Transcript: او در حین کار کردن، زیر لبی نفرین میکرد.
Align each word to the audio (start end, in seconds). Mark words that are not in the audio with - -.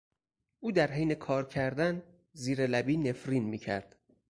او 0.59 0.71
در 0.71 0.91
حین 0.91 1.13
کار 1.15 1.47
کردن، 1.47 2.03
زیر 2.33 2.67
لبی 2.67 2.97
نفرین 2.97 3.43
میکرد. 3.45 3.95